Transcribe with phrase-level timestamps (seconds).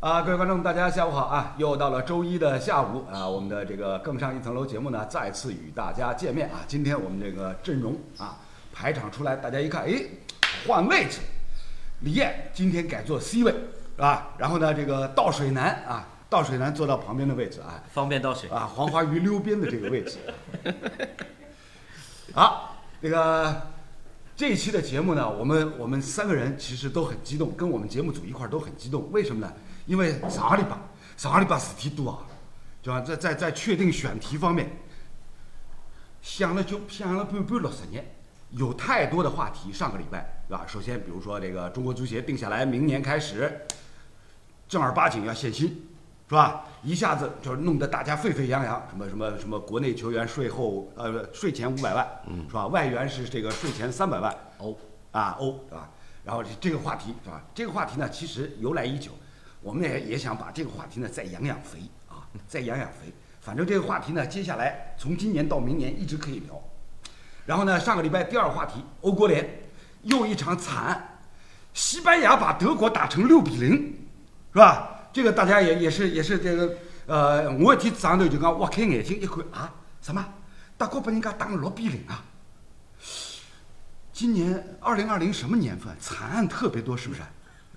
[0.00, 1.56] 啊，各位观众，大家下午好啊！
[1.58, 6.60] 又到了周一的下午啊，我们的这个更上一层楼节目呢，再次与大家见面啊。
[6.68, 8.38] 今天我们这个阵容啊，
[8.72, 10.00] 排场出来，大家一看，哎，
[10.68, 11.18] 换位置，
[12.02, 13.58] 李艳今天改坐 C 位，是
[13.96, 14.28] 吧？
[14.38, 20.18] 然后呢，这个倒水男啊，倒水男坐到旁边的位置啊，方便倒水啊，黄花鱼溜边的这个位置。
[22.32, 23.62] 好，这个
[24.36, 29.10] 这一期的节目呢，我们我们三个人其实都很激动，跟我们节目组一块儿都很激动。
[29.10, 29.52] 为什么呢？
[29.88, 30.76] 因为上个礼拜
[31.16, 32.18] 上个礼拜事体多啊，
[32.82, 33.00] 对吧？
[33.00, 34.70] 在在在确定选题方面，
[36.20, 38.04] 想了就想了半半六十年，
[38.50, 39.72] 有太多的话题。
[39.72, 40.64] 上个礼拜，对吧？
[40.68, 43.66] 首先，比如说这个中国足协定下来，明年开始
[44.68, 45.68] 正儿八经要限薪，
[46.28, 46.66] 是吧？
[46.82, 52.06] 一下子就是弄得大家沸沸扬扬，什么什么什么，国内球员税后呃税前五百万，
[52.46, 52.66] 是吧？
[52.66, 54.78] 外援是这个税前三百万欧
[55.12, 55.88] 啊欧，对吧？
[56.24, 57.42] 然后这个话题是吧？
[57.54, 59.10] 这个话题呢，其实由来已久，
[59.60, 63.12] 我们也也想把这个话题呢再养养肥啊，再养养肥。
[63.40, 66.62] 反正这个话题呢，接下来从今年到明年一直可以聊。
[67.46, 69.62] 然后呢，上个礼拜第二话题，欧国联
[70.02, 71.20] 又一场惨案，
[71.72, 73.70] 西班牙把德国打成六比零，
[74.52, 75.08] 是吧？
[75.12, 80.22] 这个大家也也是也是这个呃，我一天早上头就讲，挖开眼睛一看啊，什么
[80.76, 82.22] 德国把人家打六比零啊！
[84.12, 85.96] 今年二零二零什么年份？
[85.98, 87.22] 惨案特别多，是不是？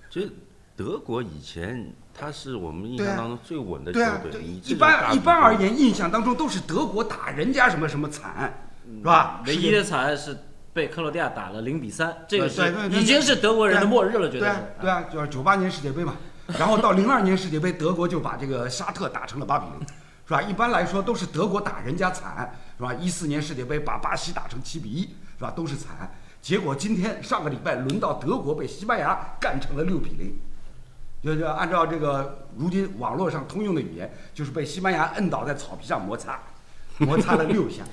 [0.10, 0.30] 这
[0.76, 9.42] 德国以前他是我们印象当中最稳的球对啊，队，对你一般一般而，言，印象当中都是德国打人家什么什么惨，是吧？
[9.46, 10.38] 唯一的惨是
[10.74, 14.82] 被克罗地亚打了零比三，这个是对对对已经是德国人的末日了，绝对啊是。
[14.82, 16.16] 对啊，就是九八年世界杯嘛，
[16.58, 19.88] 然后到零二年世界杯，德国就把这个沙特打成了八比零，
[20.26, 20.42] 是吧？
[20.42, 22.94] 一般来说都是德国打人家惨，是吧？
[22.94, 25.02] 一四年世界杯把巴西打成七比一，
[25.38, 25.52] 是吧？
[25.52, 26.12] 都是惨。
[26.42, 30.36] 结果今天上个礼拜轮到德国被西班牙干成了六比零，
[31.24, 36.40] 就是按照这个如今网络上通用的语言，就是被西班牙摁倒在草皮上摩擦，
[36.98, 37.84] 摩擦了六下，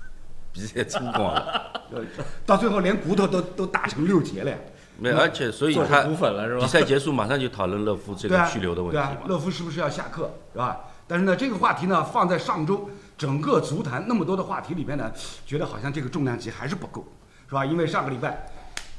[0.52, 1.82] 比赛撑光了。
[1.92, 2.02] 呃
[2.44, 4.56] 到最后连骨头都都打成六节了呀。
[4.98, 9.26] 没有，而且所以他比赛结束马上就讨论勒夫这对啊，个去留的问题对啊，嘛。
[9.26, 10.82] 勒夫是不是要下课，是吧？
[11.08, 15.12] 但是呢，这个话题呢，放在上周整个足坛那么多的话题里面呢，
[15.44, 17.04] 觉得好像这个重量级还是不够，
[17.48, 17.64] 是吧？
[17.64, 18.46] 因为上个礼拜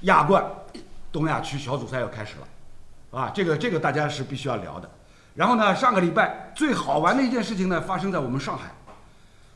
[0.02, 0.44] 亚冠
[1.12, 2.48] 东亚区小组赛要开始了，
[3.16, 4.90] 啊，这个这个大家是必须要聊的。
[5.36, 8.74] 然后呢，上个礼拜最好玩的一件事情呢，发生在我们上海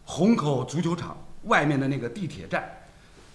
[0.05, 2.69] 虹口足球场外面的那个地铁站，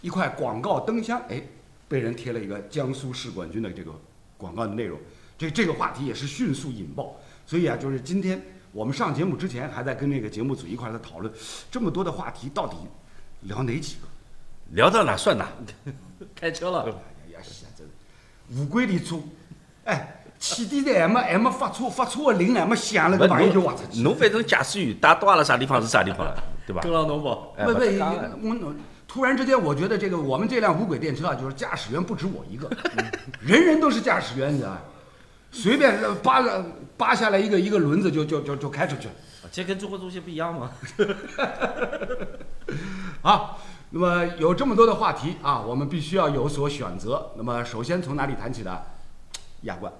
[0.00, 1.42] 一块广告灯箱，哎，
[1.86, 3.92] 被人贴了一个江苏市冠军的这个
[4.38, 4.98] 广告的内容。
[5.36, 8.40] 这这个话题也是迅速引爆，所以啊，就是今天
[8.72, 11.30] 我们上节目之前还在跟那个节目组一块在讨论，
[11.70, 12.76] 这么多的话题到底
[13.42, 14.08] 聊哪几个？
[14.70, 15.48] 聊到哪算哪。
[16.34, 16.84] 开车了，
[17.26, 17.92] 哎呀，是啊，真的
[18.62, 19.18] 乌龟的车，
[19.84, 24.02] 哎，起底的还没还没发车，发车的铃还没响了，个朋友就挖出去。
[24.02, 26.82] 侬反正驾驶员打到阿拉啥地方是啥地方了，对吧？
[26.82, 28.74] 跟浪农宝，哎不不，不我我
[29.06, 32.68] 突然之间，我觉得这个我们这辆无轨电车啊，就是驾驶员不止我一个，
[33.40, 34.80] 人人都是驾驶员，你知道吧？
[35.52, 36.64] 随便扒了
[36.96, 39.14] 扒下来一个一个轮子就就就就开出去了。
[39.52, 40.70] 这跟中国足协不一样吗？
[43.22, 47.30] 好，那么有这么多的话题啊，我们必须要有所选择。
[47.36, 48.76] 那么首先从哪里谈起呢？
[49.64, 49.92] 亚冠，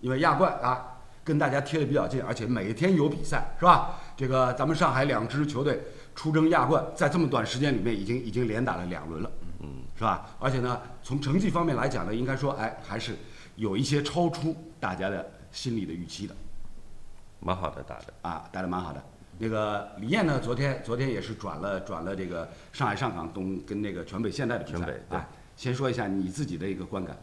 [0.00, 4.00] 因为亚冠啊跟大家贴的比较近，而且每天有比赛，是吧？
[4.16, 5.80] 这个咱们上海两支球队
[6.14, 9.30] 出征亚冠，在这么短时间里面已经已经连打了两轮了，
[9.60, 10.30] 嗯，是吧？
[10.38, 13.14] 而且呢，从成绩方面来讲呢，应该说，哎，还是
[13.56, 16.34] 有一些超出大家的心理的预期的。
[17.40, 18.12] 蛮好的打的。
[18.22, 19.02] 啊，打得蛮好的。
[19.38, 25.26] 那个李艳呢，昨天昨天也是转了转了这个上海上港东跟那个全北现代的比赛全北对啊。
[25.56, 27.16] 先说一下你自己的一个观感。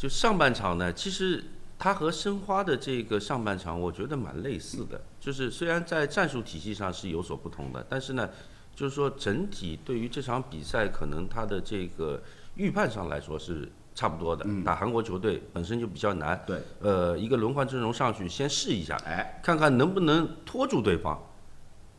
[0.00, 1.44] 就上半场呢，其实
[1.78, 4.98] 它和申花的这个上半场，我觉得蛮类似的。
[5.20, 8.30] 就是虽然在战术体系上是有所不同的，但是呢，
[8.74, 12.22] 就是说整体对于这场比赛，可能它的这个
[12.54, 14.46] 预判上来说是差不多的。
[14.64, 21.22] 打韩国球队本身就比较难，对，呃，一个轮换阵容上去先试一下，哎，看看能不能拖住对方。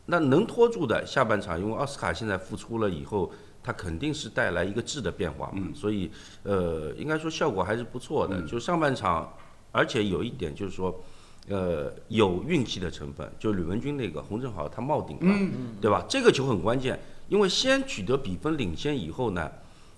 [0.06, 3.30] 那能拖住的，下半场因为奥斯卡现在复出了以后，
[3.62, 6.10] 他肯定是带来一个质的变化嘛，所以
[6.42, 8.42] 呃，应该说效果还是不错的。
[8.42, 9.32] 就上半场，
[9.70, 11.02] 而且有一点就是说，
[11.48, 15.50] 呃，有运气的成分，就吕文君那个洪正豪他冒顶了，
[15.80, 16.04] 对吧？
[16.08, 16.98] 这个球很关键，
[17.28, 19.50] 因为先取得比分领先以后呢，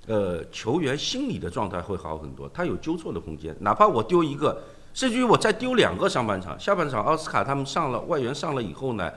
[0.07, 4.63] 呃，球员心理的状态会好很多，他有纠错的空间，哪怕我丢一个，
[4.93, 9.11] 甚至于我再丢两个上半场，下半场奥斯卡他们上了外援上了以后呢，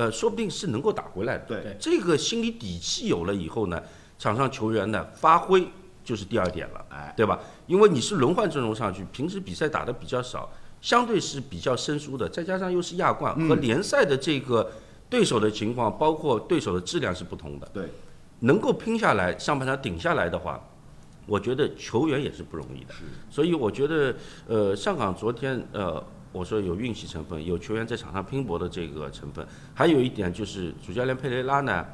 [0.00, 1.44] 呃，说不定是能够打回来的。
[1.44, 3.82] 对这个心理底气有了以后呢，
[4.18, 5.68] 场上球员呢发挥
[6.02, 7.38] 就是第二点了，哎，对吧？
[7.66, 10.50] 因为你是轮换阵容上去，平时比赛打的比较少，
[10.80, 14.72] 相对是比较生疏的，再加上又是亚冠嗯和联赛的这个
[15.10, 17.68] 对手的情况，包括对手的质量是不同的。
[17.74, 17.90] 对，
[18.38, 20.58] 能够拼下来，上半场顶下来的话，
[21.26, 22.94] 我觉得球员也是不容易的。
[23.28, 24.14] 所以我觉得，
[24.48, 26.02] 呃，上港昨天，呃，
[26.32, 31.86] 我说有运气成分，有球员在场上拼搏的这个成分，还有一点就是主教练佩雷拉呢，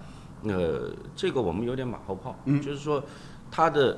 [0.45, 3.03] 呃，这个我们有点马后炮，嗯就是说
[3.51, 3.97] 他的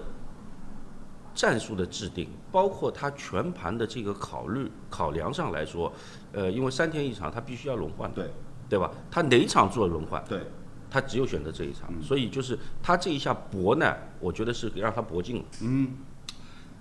[1.34, 5.92] 战术的制定，包括他全盘的这个考虑考量上来说，
[6.32, 8.30] 呃，因为三天一场，他必须要轮换，对
[8.68, 8.90] 对吧？
[9.10, 10.22] 他哪一场做轮换？
[10.28, 10.42] 对，
[10.90, 15.44] 他只有选择这一场，所以就是他这一下搏呢，我觉得是让他搏进了。
[15.62, 15.96] 嗯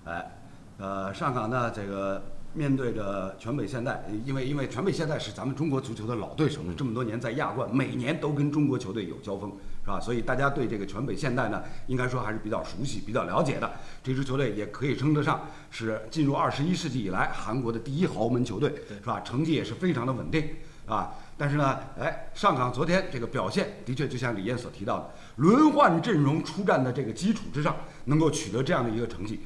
[0.04, 0.38] 哎，
[0.78, 2.22] 呃，上港呢，这个
[2.54, 9.52] 面对着全北现代，因为因为全北现代是咱们中国足球的老对手，这么多年在亚冠，每年都跟中国球队有交锋，
[9.84, 10.00] 是吧？
[10.00, 13.70] 所以大家对这个全北现代呢，应该说还是比较熟悉、比较了解的。
[14.02, 19.20] 这支球队也可以称得上是进入二十一世纪以来韩国的第一豪门球队，是吧？
[19.20, 20.48] 成绩也是非常的稳定，
[20.86, 21.14] 啊。
[21.36, 29.38] 但是呢，哎，上港昨天这个表现的确就像李艳所提到的，轮换阵容出战的这个基础之上，能够取得这样的一个成绩，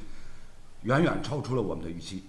[0.83, 2.23] 远远超出了我们的预期。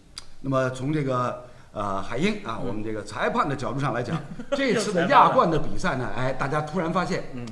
[0.45, 1.43] 那么从这个
[1.73, 4.15] 呃海鹰啊，我们这个裁判的角度上来讲，
[4.53, 7.49] 这次的亚冠的比赛呢，哎，大家突然发现，嗯，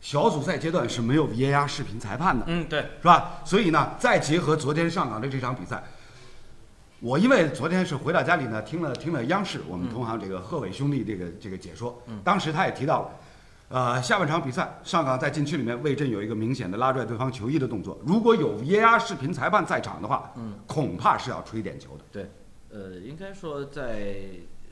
[0.00, 3.42] 小组赛阶段是没有 VAR 视频裁判的，嗯，对，是吧？
[3.44, 5.84] 所以呢，再结合昨天上港的这场比赛，
[7.00, 13.10] 我因为昨天是回到家里呢，听了听了央视我们同行这个贺炜兄弟这个这个解说，当时他也提到了。
[13.74, 17.98] 呃，下半场比赛，上港在禁区里面魏震有一个明显的拉拽对方球衣的动作。
[18.06, 22.04] 如果有 VAR 视频裁判在场的话，嗯，恐怕是要吹点球的。
[22.12, 22.30] 对，
[22.70, 24.14] 呃，应该说在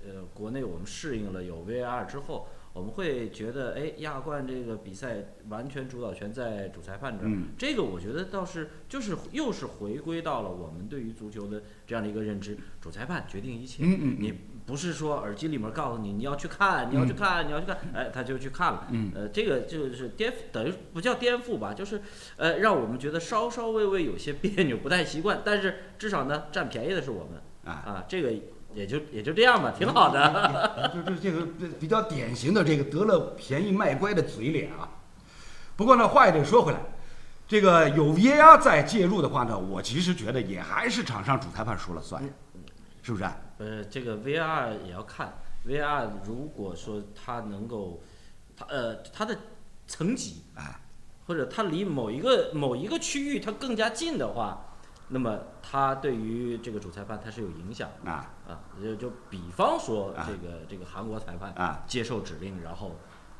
[0.07, 7.29] 呃国内我们适应了有 VAR 之后，我们会觉得，哎，亚冠这个比赛完全主导权在主裁判这儿。
[7.29, 13.83] 嗯这个我觉得倒是就是又是回归到了我们对于足球的这样的一个认知，主裁判决定一切。
[13.85, 14.35] 嗯嗯嗯你
[14.65, 18.87] 不是说耳机里面告诉你你要去看，你要去看，你要去看，哎，他就去看了。
[18.91, 22.01] 嗯呃，这个就是颠覆，等于不叫颠覆吧，就是
[22.37, 25.43] 呃，让我们觉得稍稍微微有些别扭，不太习惯。
[25.45, 28.33] 但是至少呢，占便宜的是我们啊啊，这个
[28.75, 30.91] 也就也就这样吧，挺好的。
[30.95, 31.47] 就就这个
[31.79, 34.89] 比较典型的这个得了便宜卖乖的嘴脸啊。
[35.77, 36.79] 不过呢，话也得说回来，
[37.49, 42.23] 这个有 VAR 在介入的话呢，我其实觉得也还是场上主裁判说了算，
[43.03, 43.25] 是不是？
[43.59, 45.33] 呃，这个 VR 也要看
[45.67, 48.03] ，VR 如果说它能够，
[48.57, 49.37] 它呃它的
[49.87, 50.81] 层级啊，
[51.27, 54.72] 或者它离某一个某一个区域它更加近的话，
[55.13, 58.31] 那么他对于这个主裁判他是有影响的啊。
[58.49, 58.61] 啊。
[58.83, 60.27] 就就比方说啊。
[60.27, 61.85] 这个这个韩国裁判啊。
[61.87, 62.97] 接受指令，然后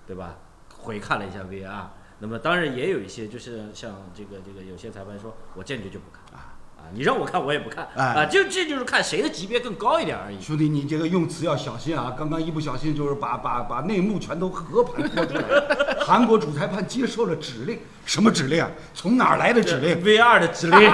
[0.07, 0.37] 对吧？
[0.79, 1.87] 回看了一下 VR，
[2.19, 6.39] 那么当然也有一些就是像这个这个有些裁判说我坚决就不看。
[6.39, 6.52] 啊
[6.83, 10.41] 啊，你让我看我也不看哎啊，就这就是看谁的级别更高一点而已。
[10.43, 12.15] 兄弟，你这个用词要小心啊！
[12.19, 15.97] 刚刚一不小心就是把把把内幕全都和盘托出来了。
[16.05, 18.71] 韩国主裁判接受了指令，什么指令啊？
[18.93, 20.91] 从哪儿来的指令？V 二的指令，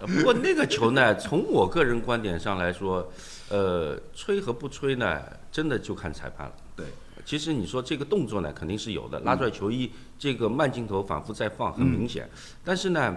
[0.00, 3.08] 呃 不过那个球呢，从我个人观点上来说，
[3.48, 5.20] 呃，吹和不吹呢，
[5.52, 6.52] 真的就看裁判了。
[6.74, 6.86] 对，
[7.24, 12.28] 其实你说这个动作呢，肯定是有的，拉拽球衣，这个慢镜头反复在放，很明显。
[12.64, 13.14] 但是呢，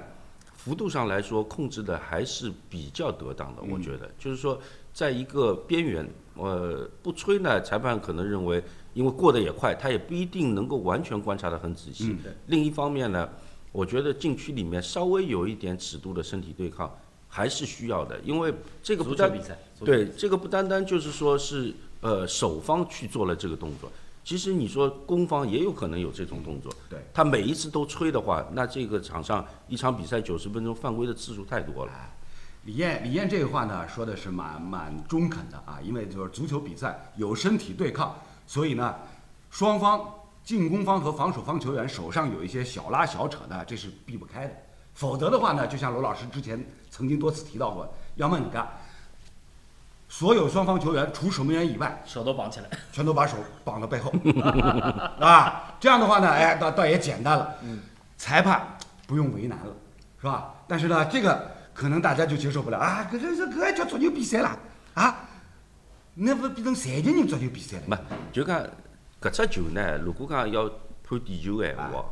[0.69, 4.07] 幅度上来说，控制的还是比较得当的，我觉得。
[4.19, 4.61] 就是说，
[4.93, 12.15] 在一个边缘，呃，不吹呢，裁判可能认为，因为过得也快，他也不一定能够完全观察得很仔细。
[12.45, 13.27] 另一方面呢，
[13.71, 16.95] 我觉得禁区里面稍微有一点尺度的身体对抗
[17.27, 19.35] 还是需要的，因为这个不单
[19.83, 23.91] 对，这个不单单就是说是呃守方去做了这个动作，
[24.29, 26.71] 其实你说攻方也有可能有这种动作。
[26.87, 31.91] 对，他每一次都吹的话，那这个场上一场比赛九十分钟犯规的次数太多了。
[32.63, 38.93] 李艳，李艳这个话呢说的是蛮蛮中肯的啊，因为就是足球比赛有身体对抗，所以呢，
[39.49, 39.99] 双方
[40.43, 44.53] 进攻方和防守方球员手上有一些小拉小扯的，这是避不开的。
[44.93, 48.69] 否则的话呢，就像罗老师之前曾经多次提到过，要么你看，
[50.09, 52.65] 所有双方球员除守门员以外，手都绑起来。
[52.91, 54.11] 全都把手绑到背后，
[55.21, 57.55] 啊，这样的话呢，哎，倒倒也简单了，
[58.17, 58.75] 裁判
[59.05, 59.73] 不用为难了，
[60.19, 60.53] 是吧？
[60.67, 64.57] 但是呢，这个可能大家就接受不了啊，搿这这搿还叫足球比赛啦？
[64.95, 65.29] 啊，
[66.15, 67.83] 那不变成残疾人足球比赛了？
[67.87, 67.97] 没，
[68.33, 68.61] 就讲
[69.21, 70.67] 搿只球呢，如果讲要
[71.07, 72.03] 判点球的闲话，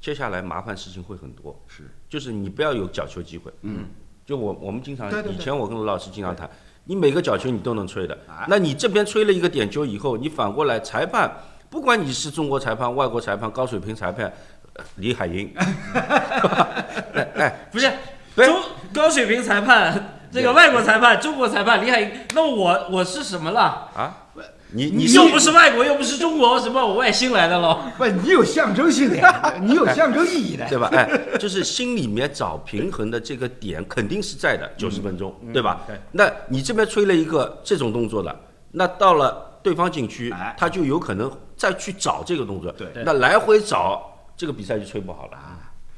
[0.00, 1.60] 接下来麻烦事情会很多。
[1.66, 3.52] 是，就是你不要有角球机会。
[3.62, 3.86] 嗯，
[4.24, 6.48] 就我我们经常对对对以前我跟罗老师经常谈，
[6.84, 8.16] 你每个角球你都能吹的。
[8.28, 11.32] 哎，那你这边吹了一个点球以后，你反过来裁判，
[11.68, 14.32] 不管你是中国裁判、外国裁判、高水平裁判，
[14.74, 17.90] 呃李海英， 哎哎，不是，
[18.36, 18.60] 中
[18.92, 23.88] 高水平裁判这个外国裁判、中国裁判李海英，那我我是什么了？
[23.94, 24.26] 啊，
[24.72, 27.80] 你你你又不是外国，又不是中国，什么我外星来的喽？
[27.98, 30.68] 不，你有象征性的呀， 你有象征意义的。
[30.68, 30.88] 对吧？
[30.92, 31.08] 哎，
[31.38, 35.82] 就是心里面找平衡的这个点肯定是在的，九十分钟，对吧？
[35.86, 38.34] 对那你这边吹了一个这种动作的，
[38.72, 44.02] 那到了对方禁区哎，他就有可能再去找这个动作，对那来回找
[44.36, 45.38] 这个比赛就吹不好了，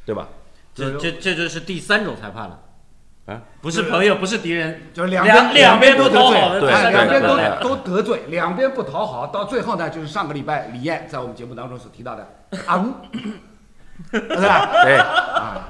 [0.04, 0.28] 对吧？
[0.74, 2.58] 这这这就是第三种裁判了，
[3.26, 6.40] 啊，不是朋友，不是敌人，就是两边两边都得罪。
[6.90, 12.26] 两边都都得罪，两边不讨好，到最后呢，就是上个礼拜李艳在我们节目当中所提到的
[12.66, 12.92] 阿呜，
[14.10, 14.82] 对吧？
[14.82, 14.96] 对。
[14.96, 15.68] 啊，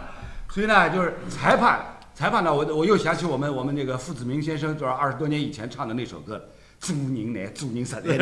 [0.48, 1.80] 所以呢，就是裁判，
[2.14, 6.36] 裁判呢，我我又想起我们我们那个傅子明先生，就是二十多年以前唱的那首歌
[6.80, 8.12] 《祝您来，祝您生日》。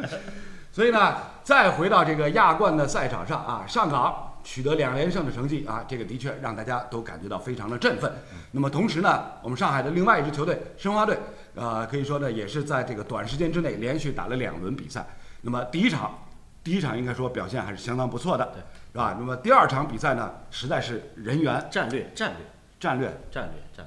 [0.70, 8.12] 所以呢，再回到这个亚冠的赛场上啊，上港取得两连胜的成绩啊，这个的确让大家都感觉到非常的振奋。
[8.52, 11.18] 那么同时呢，我们上海的另外一支球队申花队，
[11.56, 15.04] 呃，可以说呢，也是在这个短时间之内连续打了两轮比赛。
[15.42, 16.16] 那么第一场，
[16.62, 18.60] 第一场应该说表现还是相当不错的，对
[18.92, 19.16] 是吧？
[19.18, 22.46] 那么第二场比赛呢，实在是人员战略战略
[22.78, 23.84] 战略战略战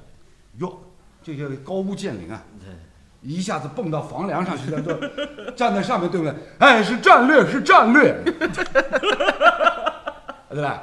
[0.58, 0.78] 略，哟，
[1.22, 2.68] 这个高屋建瓴啊，对。
[3.22, 4.94] 一下子蹦到房梁上去了，就
[5.50, 6.34] 站在上面，对不对？
[6.58, 8.16] 哎，是战略，是战略，
[10.50, 10.82] 对吧？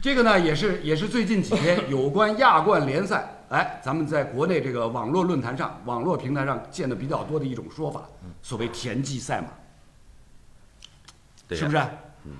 [0.00, 8.08] 这个呢，也是也是最近几天 有关亚冠联赛，哎，咱们在国内这个网络论坛上、网络平台上见的比较多的一种说法，
[8.40, 9.48] 所谓田忌赛马，
[11.56, 11.82] 是不是？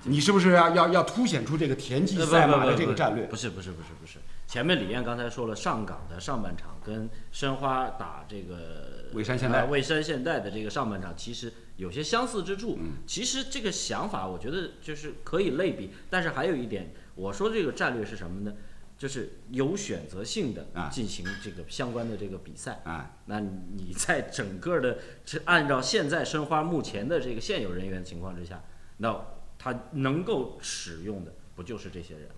[0.03, 3.25] 你是不是要要要凸显出这个田忌赛马的不不不这个战略？
[3.25, 12.77] 不是不是不是不是，前面李艳刚才说了，上港的上半场跟申花打这个蔚山现代呃蔚山现代的这个上半场，其实有些相似之处。
[12.79, 18.53] 嗯其实这个想法，我觉得就是可以类比，但是还有一点，我说这个战略是什么呢？
[18.97, 22.81] 就是有选择性的啊进行这个相关的这个比赛。
[22.83, 28.61] 啊，那你在整个的这按照现在申花目前的这个现有人员情况之下，
[28.97, 29.25] 那
[29.57, 32.35] 他能够使用的不就是这些人吗？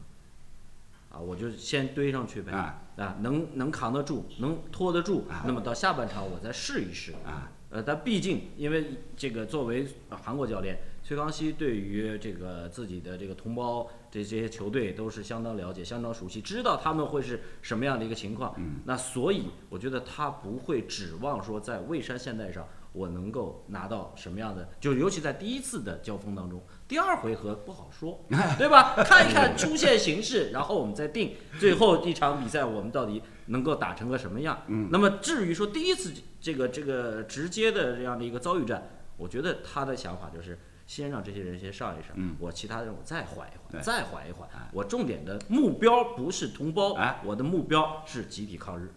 [1.14, 8.86] 啊，我就先堆上去呗，啊啊，能能扛得住，能拖得住啊，那么到下半场我再试一试，啊，呃，但毕竟因为
[9.16, 18.54] 这个作为呃韩国教练崔康熙对于这个自己的这个同胞这些球队都是相当了解、相当熟悉，知道他们会是什么样的一个情况。
[18.58, 28.24] 嗯那所以我觉得他不会指望说在蔚山现代上我能够拿到什么样的，就尤其在第一次的交锋当中，第二回合不好说，
[28.60, 28.96] 对吧？
[29.04, 34.64] 看一看出现形势，然后我们再定最后一场比赛我们到底能够打成个什么样。
[34.68, 44.50] 嗯那么至于说第一次这个这个直接的这样的一个遭遇战，我觉得他的想法就是先让这些人先上一上，嗯我其他人我再缓一缓，再缓一缓。
[44.74, 48.92] 我重点的目标不是同胞，哎我的目标是集体抗日。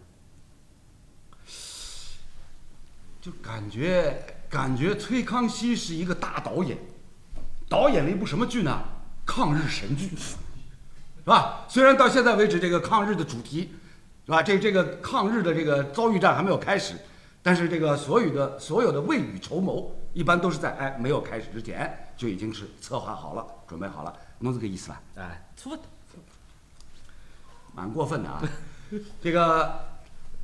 [3.25, 6.77] 就感觉感觉崔康熙是一个大导演，
[7.67, 8.83] 导演了一部什么剧呢？
[9.25, 10.35] 抗日神剧，是
[11.25, 11.65] 吧？
[11.67, 13.73] 虽然到现在为止，这个抗日的主题，
[14.27, 14.43] 是吧？
[14.43, 16.93] 这这个抗日的这个遭遇战还没有开始，
[17.41, 25.01] 但是这个所有的所有的未雨绸缪，一般都是在哎没有开始之前就已经是策划好了，准备好了，弄这个意思吧？
[25.15, 25.81] 哎，错的，
[27.73, 28.43] 蛮过分的啊。
[29.19, 29.83] 这个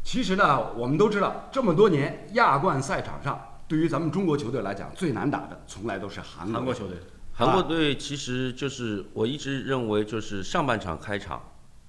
[0.03, 6.97] 其实呢，我们都知道，这么多年亚冠赛场上，对于咱们中国球队来讲，最难打的从来都是韩国韩国球队，
[7.31, 11.41] 韩国队其实就是我一直认为就是上半场开场，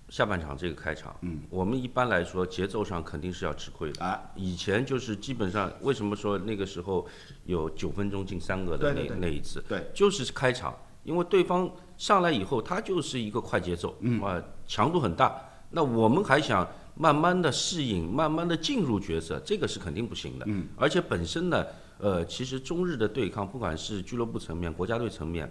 [0.09, 4.05] 下半场这个开场，嗯，我们一般来说节奏上肯定是要吃亏的。
[4.05, 7.07] 啊，以前就是基本上，为什么说那个时候
[7.47, 15.35] 有九分钟进三个的那那一次，对，就是开场，因为对方上来以后，他就是一个快节奏，嗯啊，强度很大。
[15.75, 20.45] 那我们还想慢慢的适应，慢慢的进入角色，这个是肯定不行的。
[20.49, 21.67] 嗯，而且本身呢，
[21.99, 25.51] 呃，其实中日的对抗，不管是俱乐部层面、国家队层面，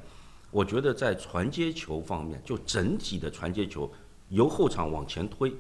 [0.52, 3.92] 我觉得在传接球方面，就整体的传接球
[4.30, 5.52] 由后场往前推，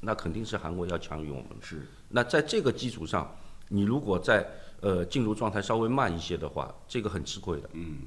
[0.00, 1.46] 那肯定是韩国要强于我们。
[1.60, 3.34] 是那在这个基础上，
[3.68, 4.46] 你如果在
[4.80, 7.70] 呃进入状态稍微慢一些的话，这个很吃亏的。
[7.72, 7.98] 嗯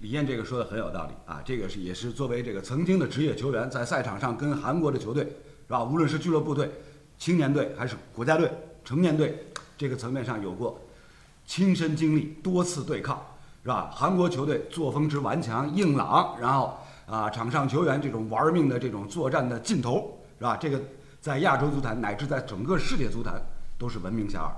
[0.00, 5.26] 李艳这个说的很有道理啊，这个是也是作为这个曾经的职业球员，在赛场上跟韩国的球队
[5.66, 6.70] 是吧，无论是俱乐部队、
[7.18, 8.50] 青年队还是国家队、
[8.84, 9.46] 成年队
[9.76, 10.80] 这个层面上有过
[11.44, 13.20] 亲身经历，多次对抗
[13.62, 13.90] 是吧？
[13.92, 20.56] 韩国球队作风之顽强硬朗，然后啊场上球员这种玩命的这种作战的劲头是吧？
[20.56, 20.80] 这个
[21.20, 23.40] 在亚洲足坛乃至在整个世界足坛
[23.76, 24.50] 都是闻名遐迩。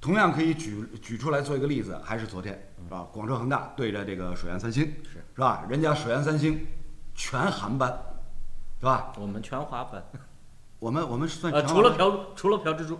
[0.00, 3.06] 同样可以举举出来做一个例子，还是昨天是吧？
[3.10, 5.64] 广州恒大对着这个水岸三星是是吧？
[5.68, 6.66] 人家水岸三星
[7.14, 7.96] 全韩班
[8.80, 9.12] 是吧？
[9.18, 10.02] 我们全华班，
[10.78, 12.98] 我们我们算除了朴除了朴智珠，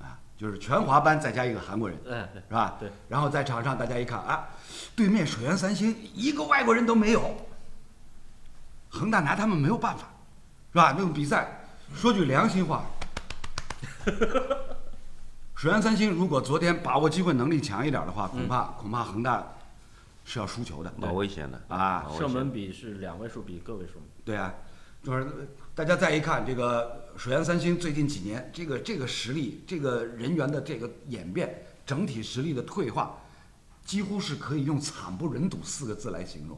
[0.00, 2.76] 啊，就是全华班再加一个韩国人，哎，对是吧？
[2.80, 2.90] 对。
[3.08, 4.48] 然后在场上大家一看啊，
[4.96, 7.34] 对面水原三星一个外国人都没有，
[8.88, 10.04] 恒大拿他们没有办法，
[10.72, 10.92] 是吧？
[10.96, 12.84] 那种比赛，说句良心话，
[15.54, 19.46] 水原三星如果昨天把握机会能力强一点的话，恐怕、恐怕恒大
[20.24, 23.94] 是要输球的蛮危险的啊射门比是两位数比个位数。
[24.24, 24.54] 对啊，
[25.02, 25.26] 就是
[25.74, 33.18] 大家再一看这个水原三星最近几年这个这个实力，这个人员的这个演变，整体实力的退化，
[33.84, 36.56] 几乎是可以用惨不忍睹四个字来形容。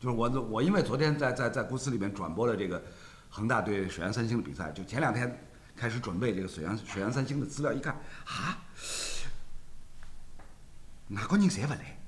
[0.00, 2.82] 就是我我因为昨天在在在公司里面转播了这个
[3.28, 7.94] 恒大对水原三星的比赛，就前两天开始准备这个水原水原三星的资料，一看
[8.24, 8.58] 啊，
[11.06, 11.99] 哪个人谁不来？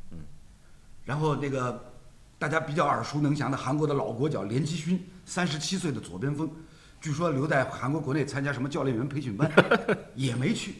[1.04, 1.92] 然后那个
[2.38, 6.50] 大家比较耳熟能详的韩国的老国脚连基勋，三十七岁的左边锋，
[7.00, 9.50] 据说留在韩国国内参加什么教练员培训班，
[10.14, 10.76] 也没去。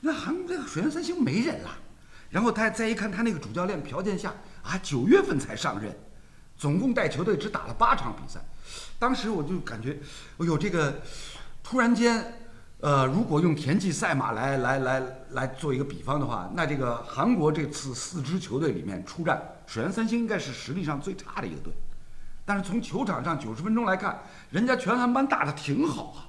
[0.00, 1.70] 那韩国那个水原三星没人了。
[2.30, 5.96] 然后他再一看他那个主教练朴建夏啊，九月份才上任，
[6.56, 8.40] 总共带球队只打了八场比赛。
[8.98, 10.00] 当时我就感觉，
[10.38, 11.00] 哎呦，这个
[11.62, 12.43] 突然间，
[12.84, 21.72] 呃，如果用田忌赛马来来来来做一个比方的话，那这个韩国这次四支球队里面出战，水原三星应该是实力上最差的一个队。
[22.44, 26.28] 但是从球场上九十分钟来看，人家全韩班打得挺好啊。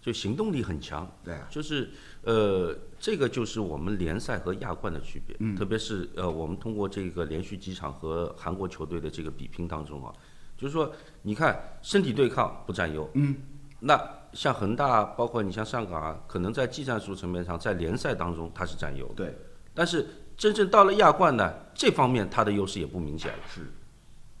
[0.00, 1.06] 就行动力很强。
[1.22, 1.90] 对啊就是
[2.22, 5.36] 呃，这个就是我们联赛和亚冠的区别。
[5.40, 10.10] 嗯特别是呃，我们通过这个连续几场和韩国球队的这个比拼当中啊，
[10.56, 13.36] 就是说，你看身体对抗不占优，嗯，
[13.78, 14.00] 那
[14.32, 19.36] 像恒大，包括你像上港啊，可能在技战术层面上，在联赛当中它是占优的，对，
[19.74, 23.38] 但是真正到了亚冠呢，这方面它的优势也不明显了。
[23.46, 23.60] 是，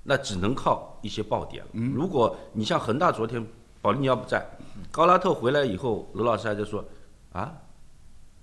[0.02, 1.70] 那只能靠一些爆点了。
[1.74, 3.46] 嗯如果你像恒大昨天
[3.80, 4.44] 保利尼奥不在，
[4.90, 6.84] 高拉特回来以后，罗老师还在说
[7.32, 7.52] 啊，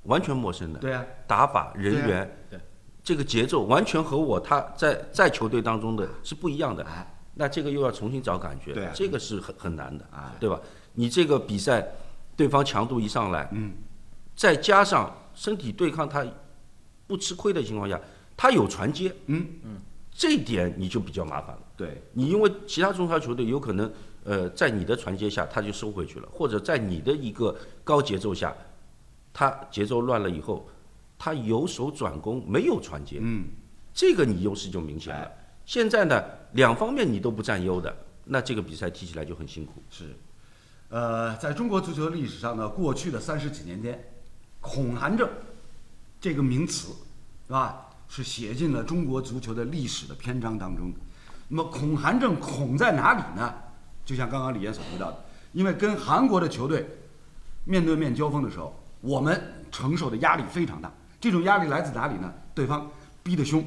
[0.03, 2.59] 完全陌生的对啊，打法、人员，对
[3.03, 6.83] 这个节奏完全和我他在在球队当中的是不一样的。
[6.83, 8.91] 哎，那这个又要重新找感觉，对啊。
[8.93, 10.59] 这个是很很难的，啊对吧？
[10.93, 11.87] 你这个比赛，
[12.35, 13.71] 对方强度一上来，嗯，
[14.35, 16.25] 再加上身体对抗他
[17.07, 17.97] 不吃亏的情况下，
[18.35, 19.47] 他有传接，嗯。
[19.63, 19.77] 嗯，
[20.11, 21.61] 这一点你就比较麻烦了。
[21.77, 23.89] 对，你因为其他中超球队有可能，
[24.25, 28.53] 呃，在你的传接下他就收回去了，或者在你的一个高节奏下，
[29.31, 30.67] 他节奏乱了以后，
[31.17, 33.45] 他由守转攻没有传接，嗯，
[33.93, 35.31] 这个你优势就明显了。
[35.69, 39.83] 现在呢，两方面你都不占优的，那这个比赛踢起来就很辛苦。
[39.91, 40.15] 是，
[40.89, 44.03] 呃，在中国足球历史上呢，过去的三十几年间，
[44.59, 45.29] 恐韩症
[46.19, 46.87] 这个名词，
[47.45, 47.85] 是吧？
[48.07, 50.91] 是写进了中国足球的历史的篇章当中。
[51.49, 53.53] 那么恐韩症恐在哪里呢？
[54.03, 56.89] 就像刚刚李岩所提到的，因为跟韩国的球队
[57.65, 59.39] 面对面交锋的时候，我们
[59.71, 60.91] 承受的压力非常大。
[61.21, 62.33] 这种压力来自哪里呢？
[62.55, 62.89] 对方
[63.21, 63.63] 逼得凶，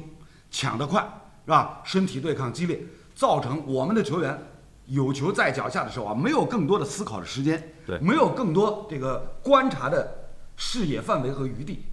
[0.51, 1.01] 抢得快，
[1.45, 1.81] 是吧？
[1.83, 2.81] 身体对抗激烈，
[3.13, 4.37] 造成我们的球员
[4.85, 11.85] 有球在脚下的时候啊，没有更多的思考的时间，对没有更多这个观察的视野范围和余地。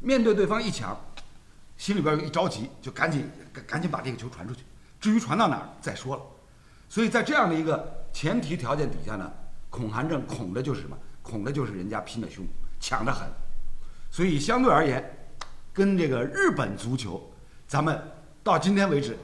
[0.00, 0.98] 面对对方一抢，
[1.76, 4.62] 心里边一着急，就赶紧赶赶紧把这个球传出去。
[5.00, 6.22] 至于传到哪儿再说了。
[6.88, 9.32] 所以在这样的一个前提条件底下呢，
[9.70, 10.96] 恐韩症恐的就是什么？
[11.22, 12.44] 恐的就是人家拼的凶，
[12.78, 13.26] 抢的狠。
[14.10, 15.02] 所以相对而言，
[15.72, 17.32] 跟这个日本足球，
[17.66, 17.98] 咱们
[18.44, 19.16] 到今天为止，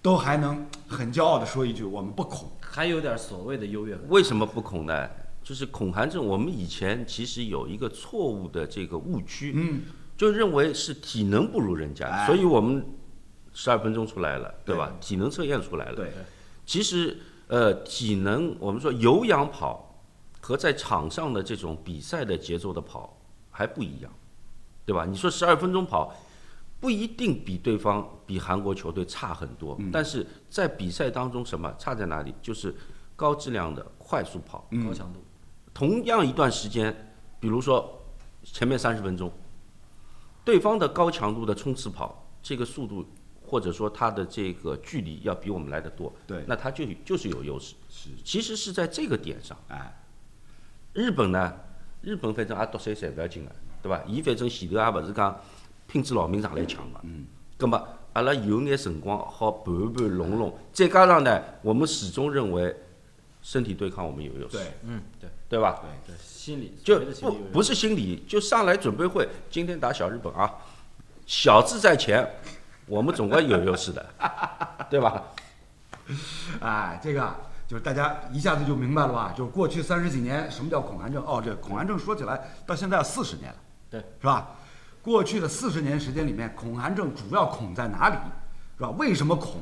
[0.00, 2.50] 都还能很骄傲地说一句：我们不恐。
[2.60, 4.04] 还有点所谓的优越感。
[4.08, 5.08] 为什么不恐呢？
[5.44, 9.82] 就是恐韩症，我们以前其实有一个错误的这个误区，嗯，
[10.16, 12.86] 就认为是体能不如人家，哎所以我们
[13.52, 14.86] 十二分钟出来了，对吧？
[14.98, 15.96] 对体能测验出来了。
[15.96, 16.12] 对，
[16.64, 17.18] 其实
[17.48, 20.00] 呃，体能我们说有氧跑
[20.40, 23.18] 和在场上的这种比赛的节奏的跑
[23.50, 24.10] 还不一样，
[24.86, 25.04] 对吧？
[25.04, 26.14] 你说十二分钟跑
[26.82, 32.34] 不一定比对方比韩国球队差很多，但是在比赛当中什么差在哪里？
[32.42, 32.74] 就是
[33.14, 35.22] 高质量的快速跑，嗯高强度，
[35.72, 38.02] 同样一段时间，比如说
[38.42, 39.32] 前面三十分钟，
[40.44, 43.06] 对方的高强度的冲刺跑，这个速度
[43.46, 47.76] 或者说他的这个距离要比我们来的多，对那他就就是有优势。
[47.88, 50.02] 是，其实是在这个点上，哎，
[50.94, 51.54] 日本呢，
[52.00, 54.02] 日本反正也独三三不要紧的，对吧？
[54.04, 55.40] 伊反正前头也勿是讲
[55.92, 57.26] 拼子老命上来抢嘛，嗯，
[57.58, 62.74] 葛么阿拉有眼辰光好盘盘拢拢，再加上呢，我们始终认为
[63.42, 65.82] 身体对抗我们有优势，对，嗯，对对吧？
[66.06, 70.50] 对对，心理就不不是心理，就上来准备会，今天打小日本啊，
[71.26, 72.26] 小字在前，
[72.86, 74.06] 我们总归有优势的，
[74.88, 75.22] 对吧？
[76.60, 77.36] 哎，这个
[77.68, 79.34] 就是大家一下子就明白了吧？
[79.36, 81.22] 就是过去三十几年，什么叫恐韩症？
[81.26, 83.58] 哦，这恐韩症说起来到现在四十年了，
[83.90, 84.52] 对，是吧？
[85.02, 88.16] 过去的四十年时间里面，恐韩症主要恐在哪里，
[88.76, 88.90] 是吧？
[88.90, 89.60] 为什么恐？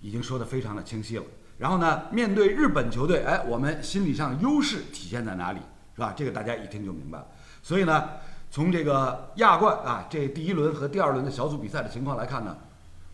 [0.00, 1.24] 已经说的非常的清晰了。
[1.56, 5.60] 然后呢，面对日本球队，哎，我们心理上优势体现在哪里，
[5.94, 6.12] 是吧？
[6.16, 7.26] 这个大家一听就明白了。
[7.62, 8.08] 所以呢，
[8.50, 12.56] 从这个亚冠啊，这第一轮和第二轮的小组比赛的情况来看呢，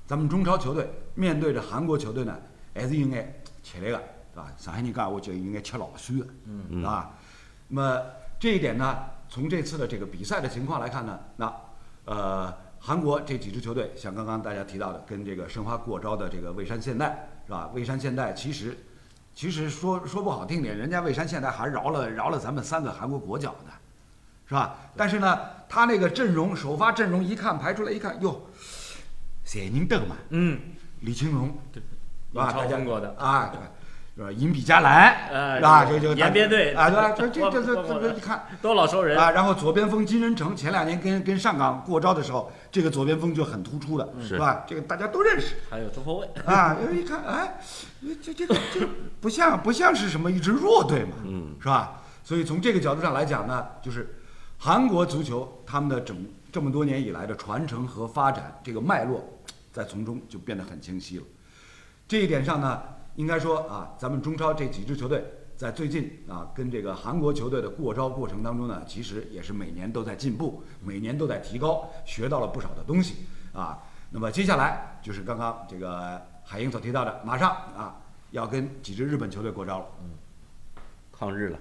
[0.06, 2.38] 咱们中超球队面对着韩国球队呢，
[2.72, 3.20] 还是应该
[3.64, 4.00] 吃力的，
[4.32, 4.52] 是吧？
[4.56, 7.10] 上海人讲，我就应该吃老酸的，嗯，是吧？
[7.66, 8.02] 那么
[8.38, 8.96] 这一点呢，
[9.28, 11.54] 从这次的这个比赛的情况来看呢，那
[12.04, 17.70] 呃，韩国这几支球队，像刚刚大家提到的，跟这个申花过招的这个蔚山现代，是吧？
[17.74, 18.76] 蔚山现代其实，
[19.34, 23.72] 其实说说不好听点，人家蔚山现代还饶了饶了咱们三个韩国国脚呢，
[24.46, 24.76] 是吧？
[24.96, 28.40] 但是呢，他那个阵容首发阵容一看排出来一看，哟，
[29.44, 30.60] 谁宁邓嘛，嗯，
[31.00, 31.82] 李青龙，对，
[32.30, 32.46] 是吧？
[32.46, 32.52] 英
[32.86, 33.52] 超大家啊，
[34.16, 34.18] 对。
[34.18, 34.32] 是吧？
[34.32, 35.84] 尹比加兰，哎是吧？
[35.84, 37.10] 这就延边队啊，对吧？
[37.10, 44.64] 这这这这这这一看，都老熟人啊，然后左边锋金仁成前两年跟跟上港过招的时候，这个左边锋就很突出的，是是吧？
[44.66, 47.58] 这个大家都认识还有中后卫，啊，因为一看，哎，
[48.22, 48.88] 这这个这
[49.20, 52.00] 不像不像是什么一支弱队嘛，嗯，是吧？
[52.24, 54.18] 所以从这个角度上来讲呢，就是
[54.58, 56.16] 韩国足球他们的整
[56.50, 59.22] 这么多年以来的传承和发展这个脉络，
[59.72, 61.24] 在从中就变得很清晰了。
[62.08, 62.82] 这一点上呢，
[63.16, 65.24] 应该说啊，咱们中超这几支球队
[65.56, 73.82] 在最近啊，跟这个韩国球队的过招过程当中呢，其实也是每年都在进步，每年都在提高，学到了不少的东西啊。
[74.10, 78.00] 那么接下来就是刚刚这个海英所提到的，马上啊
[78.30, 79.86] 要跟几支日本球队过招了。
[80.00, 80.10] 嗯
[81.18, 81.58] 抗日了，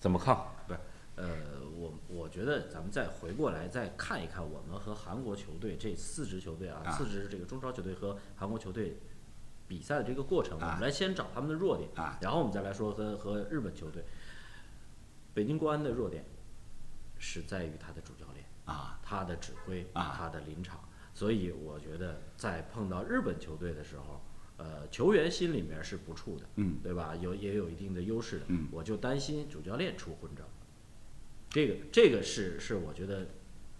[0.00, 0.48] 怎么抗？
[0.66, 0.80] 不是，
[1.14, 1.28] 呃，
[1.78, 8.98] 我我觉得咱们再回过来再看一看我们和韩国球队这四支球队啊，啊四支这个中超球队和韩国球队
[9.68, 14.04] 比赛的这个过程，啊我们来先找他们的弱点，啊然后我们再来说和和日本球队。
[15.34, 16.24] 北京国安的弱点
[17.18, 18.44] 是在于他的主教练。
[18.66, 20.80] 啊，他的指挥，啊他的临场，
[21.14, 24.20] 所以我觉得在碰到日本球队的时候，
[24.56, 27.14] 呃，球员心里面是不怵的，嗯对吧？
[27.14, 30.44] 有也有一定的优势的，嗯我就担心主教练出混账，
[31.48, 33.28] 这个这个是是我觉得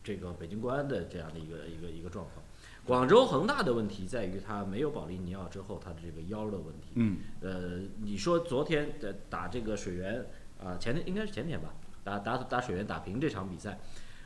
[0.05, 2.45] 这个北京国安的这样的一个一个一个状况。
[2.87, 6.92] 广州恒大的问题在于他没有保利尼奥之后，他的这个腰的问题。
[6.94, 10.25] 嗯呃，你说昨天的打这个水源
[10.62, 13.79] 啊、前天应该是前天吧，打打打水源打平这场比赛，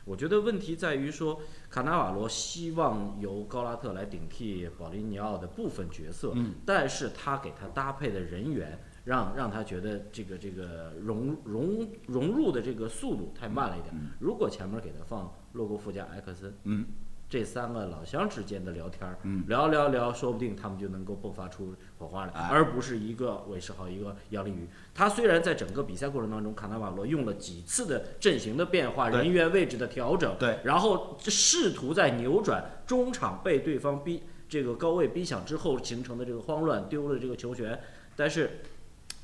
[0.05, 8.79] 我觉得问题在于说卡纳瓦罗希望由高拉特来顶替保利尼奥的部分角色，嗯但是他给他搭配的人员。
[9.03, 13.95] 让让他觉得这个这个融融融入的这个速度太慢了一点。
[14.19, 16.85] 如果前面给他放洛国富加埃克森，嗯
[17.31, 19.45] 这三个老乡之间的聊天儿，嗯。
[19.47, 22.49] 聊聊聊，说不定他们就能够迸发出火花来，哎。
[22.51, 24.67] 而不是一个韦世豪，一个杨立瑜。
[24.93, 30.59] 他虽然在整个比赛过程当中，卡纳瓦罗用了几次的阵型的变化、人员位置的调整，对。
[30.65, 37.79] 然后试图在扭转中场被对方逼这个高位逼抢之后形成的这个慌乱，丢了这个球权，
[38.17, 38.59] 但是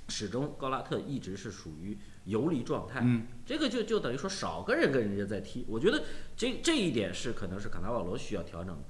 [0.07, 3.25] 始终高拉特一直是属于游离状态，嗯。
[3.45, 6.03] 这个就就等于说少个人跟人家在踢，我觉得
[6.35, 8.83] 这这一点是可能是卡纳瓦罗需要调整的。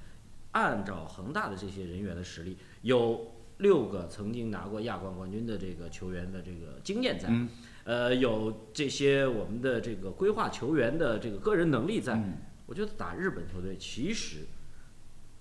[0.52, 7.50] 按照恒大的这些人员的实力，有六个曾经拿过亚冠冠军的这个球员的这个经验在，嗯。
[7.84, 12.38] 呃，有这些我们的这个规划球员的这个个人能力在，嗯。
[12.65, 14.47] 我觉得打日本球队其实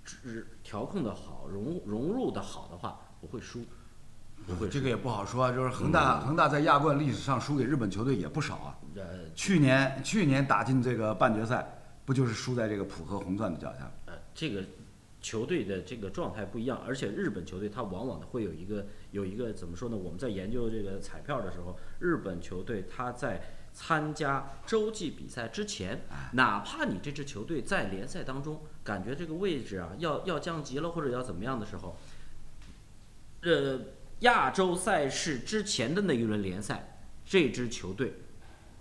[0.05, 3.67] 只调控的好，融融入的好的话，不会输，不
[4.55, 4.69] 会。
[4.69, 8.79] 这个也不好说啊，就是恒大恒大在亚冠历史上输给日本球队也不少啊。
[8.95, 11.67] 呃，去年去年打进这个半决赛，
[12.05, 13.91] 不就是输在这个浦和红钻的脚下？
[14.07, 14.63] 呃，这个
[15.21, 19.97] 球队的这个状态不一样，而且日本球队它往往的会有一个有一个怎么说呢？
[19.97, 23.43] 我们在研究这个彩票的时候，日本球队它在
[23.75, 26.01] 参加洲际比赛之前，
[26.33, 31.99] 哪怕你这支球队在联赛当中感觉这个位置啊要要降级了或者要怎么样的时候，
[33.43, 33.81] 呃，
[34.21, 38.15] 亚洲赛事之前的那一轮联赛，这支球队。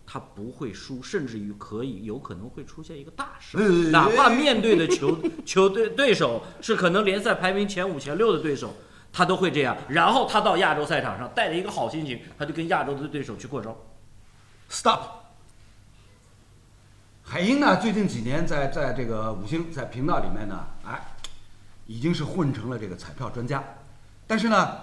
[0.08, 8.76] 他不会输，甚至于可以有可能会出现一个大胜，哪怕面对的球球队对手是可能联赛排名前五前六的对手，
[9.12, 9.76] 他都会这样。
[9.90, 13.76] 然后他到亚洲赛场上带着一个好心情，他就跟亚洲的对手去过招。
[14.70, 15.00] Stop。
[17.24, 21.02] 海英呢，最近几年在在这个五星在频道里面呢，哎，
[21.88, 23.64] 已经是混成了这个彩票专家。
[24.28, 24.82] 但是呢，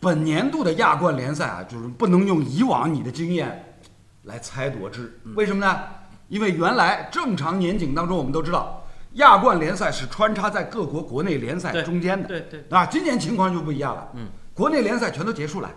[0.00, 3.76] 本年度的亚冠联赛啊，就是不能用以往你的经验
[4.22, 5.20] 来猜夺之。
[5.34, 5.80] 为什么呢？
[6.28, 8.84] 因为原来正常年景当中，我们都知道，
[9.14, 12.28] 亚冠联赛是穿插在各国国内联赛中间的。
[12.28, 14.08] 对对，啊，今年情况就不一样了。
[14.14, 15.70] 嗯，国内联赛全都结束了，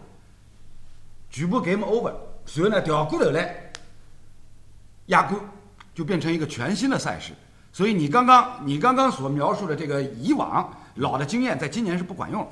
[1.29, 2.13] 局部 game over，
[2.45, 3.71] 随后呢调过头来，
[5.05, 5.39] 亚冠
[5.95, 7.31] 就变成一个全新的赛事。
[7.71, 12.47] 所以你刚刚你刚刚所描述的这个以往老的经验，在今年是不管用了，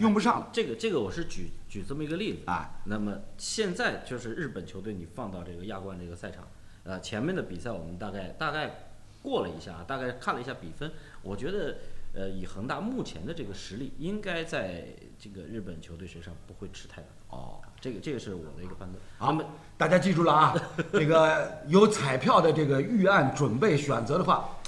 [0.00, 2.40] 用不上了这个这个我是举举这么一个例子。
[2.46, 2.80] 啊。
[2.84, 6.44] 那么现在就是日本球队，你放到这个亚冠这个赛场，
[6.82, 8.88] 呃，前面的比赛我们大概大概
[9.22, 10.90] 过了一下，大概看了一下比分，
[11.22, 11.76] 我觉得，
[12.12, 19.00] 呃，以恒大目前的这个实力，应该在这个日本球队身上不会吃太大的哦，这个这个是我的一个判断。
[19.16, 19.44] 好那么
[19.78, 20.54] 大家记住了啊，
[20.92, 24.58] 这个有彩票的这个预案准备选择的话，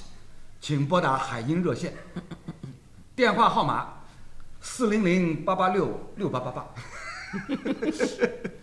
[0.61, 1.93] 请拨打海鹰热线，
[3.15, 3.93] 电话号码
[4.69, 6.67] 四零零八八六六八八八。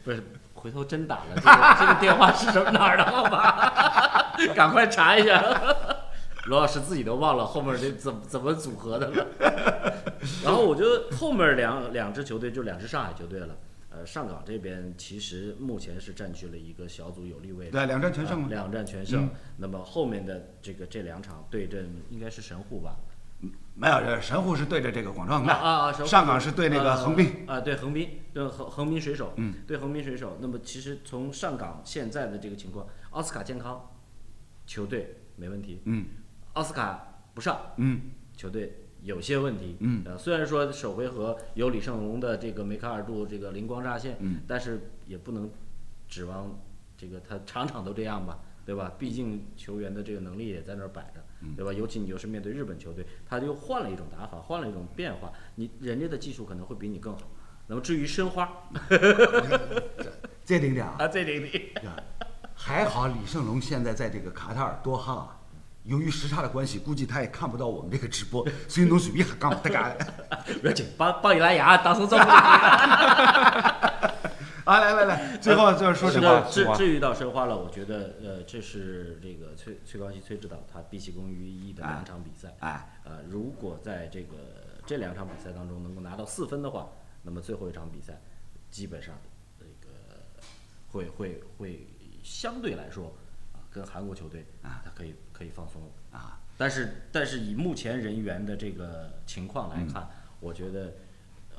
[0.05, 4.37] 不是，回头真打了，这个 这个电话是什么哪儿的号码？
[4.55, 5.43] 赶快查一下。
[6.45, 9.27] 罗老师自己都忘了后面这怎么怎么组合的了。
[10.45, 13.57] 然后我觉得后面两两支球队就两支上海球队了。
[13.90, 18.49] 呃，上港这边其实目前是占据了一个小组有利位置，对，两战全胜嘛。
[18.51, 19.25] 呃两战全胜。
[19.25, 22.97] 嗯那么后面的这个这两场对阵应该是神户吧？
[23.76, 25.92] 没有，这神户是对着这个广州恒大，啊啊！
[25.92, 27.44] 上港是对那个横滨。
[27.46, 30.38] 啊，对横滨，对横横滨水手，嗯，对横滨水手。
[30.40, 33.90] 那么其实从上港现在的这个情况，奥斯卡健康，
[34.64, 36.07] 球队没问题；嗯
[36.52, 39.76] 奥斯卡不上，嗯球队有些问题。
[39.80, 45.50] 嗯呃，虽然说首回合有李胜龙的这个梅开二度，这个灵光乍现，嗯，但是也不能
[46.07, 46.61] 指望
[46.96, 48.92] 这个他场场都这样吧，对吧？
[48.98, 51.72] 毕竟球员的这个能力也在那儿摆着，嗯对吧？
[51.72, 57.22] 尤其你又是面对日本球队，他又换了一种打法，换了一种变化，你人家的技术可能会比你更好。
[57.66, 58.50] 那么至于申花
[60.44, 61.70] 这顶点啊，啊，这里你
[62.55, 65.37] 还好李胜龙现在在这个卡塔尔多哈啊，
[65.85, 69.96] 由于时差的关系，估计他也看不到我们这个直播，所以侬随便瞎讲得噶。
[70.61, 72.24] 不要紧，帮帮你拉牙，打声招呼。
[74.66, 76.40] 啊，来来来，最后就是说是什么？
[76.40, 82.55] 的，至至于到申花了，我觉得呃，这是这个崔崔光熙崔指导他毕其功于一的两场比赛。
[82.61, 86.88] 哎，呃，如果在这个这两场比赛当中能够拿到四分的话，
[87.22, 88.18] 那么最后一场比赛
[88.70, 89.14] 基本上
[89.59, 89.92] 这个
[90.90, 91.87] 会会会
[92.22, 93.12] 相对来说
[93.53, 96.40] 啊，跟韩国球队啊，他可以可以放松了啊。
[96.57, 100.09] 但是但是以目前人员的这个情况来看，
[100.40, 100.94] 我觉得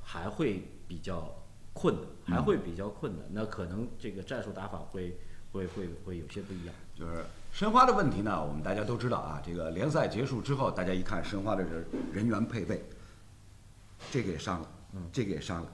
[0.01, 1.35] 还会比较
[1.75, 1.93] 困
[2.25, 3.25] 难，还会比较困难。
[3.29, 5.17] 那可能这个战术打法会
[5.51, 6.73] 会会会有些不一样。
[6.95, 9.41] 就是申花的问题呢，我们大家都知道啊。
[9.45, 12.81] 这个联赛结束之后，大家一看申花的人人员配备，
[14.09, 14.67] 这个也伤了，
[15.11, 15.67] 这个也伤了，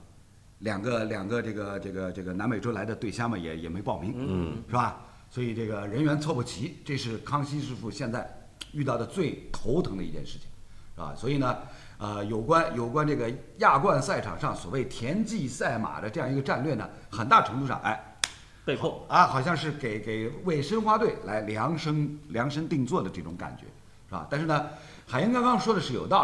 [0.60, 5.06] 两个两个这个这个这个南美洲来的对虾嘛也也没报名，嗯，是吧？
[5.30, 8.30] 所以这个人员凑不齐，这是康熙师傅现在
[8.74, 10.48] 遇到的最头疼的一件事情，
[10.96, 11.16] 是吧？
[11.16, 11.58] 所以呢，
[12.02, 18.18] 呃，有关有关这个亚冠赛场上所谓田忌赛马的这样一个战略呢，很大程度上，哎，
[18.66, 23.66] 被迫啊，好像是给给为申花队来量身量身定做的这种感觉，
[24.10, 24.26] 是吧？
[24.32, 24.70] 但是呢，
[25.06, 26.24] 海英刚刚说的是有道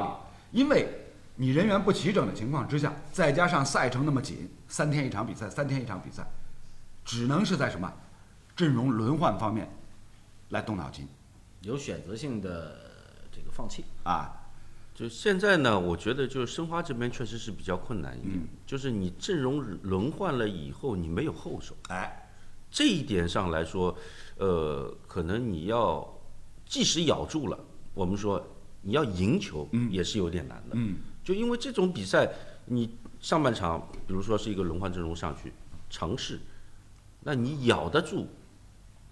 [0.52, 0.90] 理，因为
[1.36, 6.26] 你人员不齐整的情况之下，再加上赛程那么紧，三天一场比赛，三天一场比赛，
[7.06, 7.94] 只能是在什么
[8.56, 9.70] 阵容轮换方面
[10.50, 11.08] 来动脑筋
[11.62, 12.76] 有选择性的
[13.32, 13.86] 这个放弃。
[14.04, 14.37] 啊。
[14.98, 18.48] 就现在呢，我觉得就是申花这边确实是比较困难一点，嗯。
[18.66, 22.28] 就是你阵容轮换了以后，你没有后手，哎，
[22.72, 23.96] 这一点上来说，
[24.38, 26.20] 呃，可能你要
[26.66, 27.60] 即使咬住了，
[27.94, 28.44] 我们说
[28.82, 32.28] 你要赢球也是有点难的，嗯，就因为这种比赛，
[32.66, 35.54] 你上半场比如说是一个轮换阵容上去
[35.92, 36.40] 尝试，
[37.22, 38.26] 那你咬得住，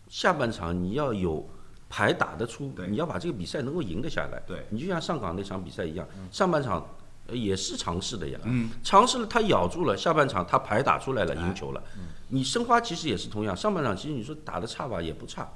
[0.07, 1.47] 下半场你要有
[1.89, 4.41] 牌打得出，你要把这个比赛能够赢得下来。
[4.47, 6.85] 对你就像上港那场比赛一样，上半场
[7.27, 11.83] 呃也是尝试的呀，嗯，尝试了他咬住了，下半场他牌打出来了，哎赢球了。
[12.29, 15.47] 你申花其实也是同样，上半场其实你说打得差吧，也不差，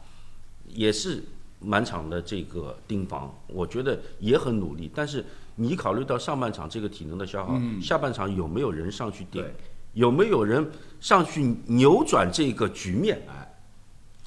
[0.67, 1.23] 也是
[1.59, 4.89] 满场的这个盯防，我觉得也很努力。
[4.93, 9.43] 但是你考虑到上半场这个体能的消耗，下半场有没有人上去顶？
[9.93, 13.19] 有没有人上去扭转这个局面？
[13.27, 13.59] 哎，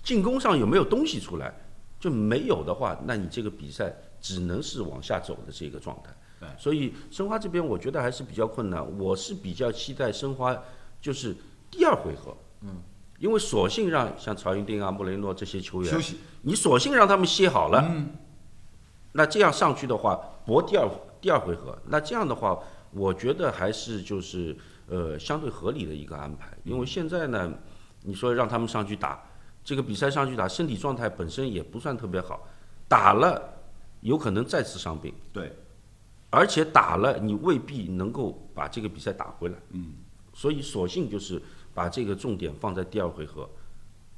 [0.02, 1.54] 进攻上有没有东西出来？
[2.02, 6.10] 就没有的话，那你这个比赛只能是往下走的这个状态。
[6.40, 8.98] 对所以申花这边我觉得还是比较困难。
[8.98, 10.60] 我是比较期待申花
[11.00, 11.36] 就是
[11.70, 12.82] 第二回合，嗯，
[13.20, 17.88] 因为索性让像曹云丁啊、穆雷诺这些球员，休息，你索性让他们歇好了，
[19.12, 22.58] 那这样上去的话，搏第二第二回合，那这样的话，
[22.90, 24.56] 我觉得还是就是
[24.88, 26.48] 呃相对合理的一个安排。
[26.64, 27.52] 因为现在呢，
[28.02, 29.22] 你说让他们上去打
[29.64, 32.46] 这个比赛上去打，身体状态本身也不算特别好，
[32.88, 33.40] 打了
[34.00, 35.14] 有可能再次伤病。
[35.32, 35.52] 对，
[36.30, 39.54] 而且打了你未必能够把这个比赛打回来。
[39.70, 39.92] 嗯，
[40.34, 41.40] 所以索性就是
[41.74, 43.48] 把这个重点放在第二回合，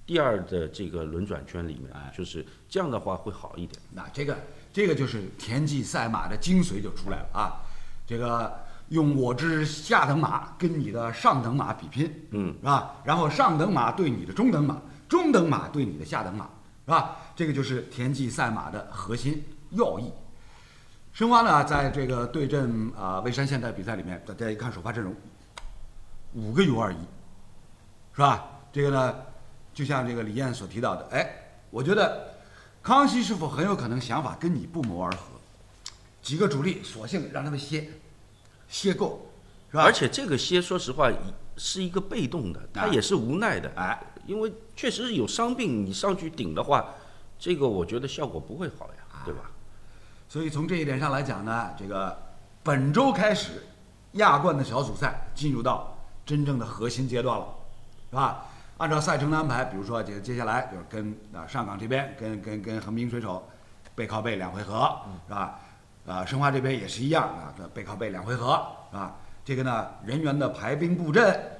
[0.06, 3.80] 第二的这个轮转圈里面，就是这样的话会好一点。
[3.92, 4.36] 那这个
[4.72, 7.60] 这个就是田忌赛马的精髓就出来了啊！
[8.06, 8.52] 这个
[8.88, 12.96] 用我之下等马跟你的上等马比拼，嗯，是吧？
[13.04, 16.44] 然后上等马对你的中等马，中等马对你的下等马，
[16.84, 17.16] 是吧？
[17.36, 20.12] 这个就是田忌赛马的核心要义。
[21.12, 25.14] 申花呢，在这个对阵啊蔚山现代比赛里面，大家一看首发阵容，
[26.32, 26.96] 五个 U 二一，
[28.12, 28.44] 是吧？
[28.72, 29.14] 这个呢，
[29.72, 31.30] 就像这个李艳所提到的，哎，
[31.70, 32.34] 我觉得
[32.82, 35.18] 康熙师傅很有可能想法跟你不谋而合，
[36.20, 37.88] 几个主力索性让他们歇，
[38.68, 39.30] 歇够，
[39.70, 39.84] 是吧？
[39.84, 41.08] 而且这个歇，说实话
[41.56, 46.86] 是一个被动的，他也是无奈的，哎，因为确实是有伤病，你上去顶的话，
[47.38, 49.50] 这个我觉得效果不会好呀，对吧？
[50.28, 52.16] 所以从这一点上来讲呢，这个
[52.62, 53.62] 本周开始，
[54.12, 57.46] 亚冠的小组赛进入到真正的核心阶段了，
[58.10, 58.46] 是吧？
[58.78, 63.46] 按照赛程的安排，比如说接接下来就是跟啊上港这边跟跟跟 横滨水手
[63.94, 65.60] 背靠背两回合，是吧？
[66.06, 69.16] 啊，申花这边也是一样啊，背靠背两回合，是吧？
[69.44, 71.53] 这个呢，人员的排兵布阵，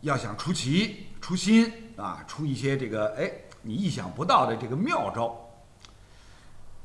[0.00, 3.30] 要想出奇出新啊，出一些这个哎
[3.62, 5.34] 你意想不到的这个妙招。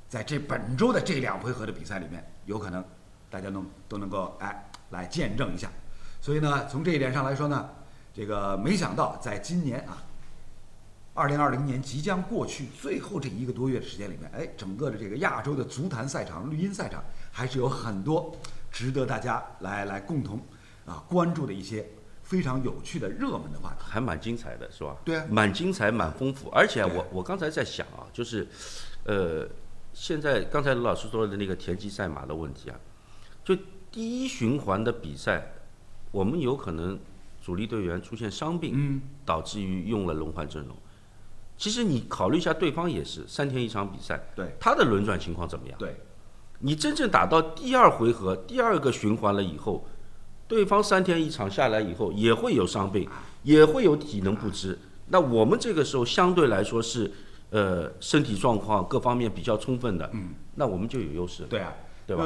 [0.10, 2.84] 在这本周的这两回合的比赛里面，有可能
[3.30, 5.70] 大家能都能够哎来见证一下。
[6.20, 7.70] 所以呢，从这一点上来说呢，
[8.14, 10.04] 这个没想到在今年啊，
[11.14, 18.36] 二零二零年即将过去最后这一个多月的时间里面，哎，整个的这个亚洲的足坛赛场、绿茵赛场还是有很多
[18.70, 20.40] 值得大家来来共同
[20.86, 21.88] 啊关注的一些
[22.32, 24.96] 非常有趣的热门的话题，还蛮精彩的，是吧？
[25.04, 26.50] 对啊，蛮精彩，蛮丰富。
[26.52, 28.48] 而且我我刚才在想啊，就是
[29.04, 29.46] 呃。
[29.94, 32.80] 现在刚才卢老师说的那个田忌赛马的问题啊，
[33.44, 33.54] 就
[33.92, 35.52] 第一循环的比赛，
[36.12, 36.98] 我们有可能
[37.42, 40.74] 主力队员出现伤病，嗯，导致于用了轮换阵容。
[41.58, 45.78] 其实你考虑一下，对方也是三天一场比赛，对，他的轮转情况怎么样？
[45.78, 45.98] 对，
[46.60, 49.86] 你真正打到第二回合、第二个循环了以后，
[50.52, 53.10] 对方三天一场下来以后也会有伤病，
[53.44, 54.78] 也会有体能不支。
[55.08, 57.10] 那我们这个时候相对来说是。
[57.54, 61.44] 呃，身体状况各方面比较充分的，嗯，那我们就有优势。
[61.50, 61.74] 对啊，
[62.08, 62.24] 对吧？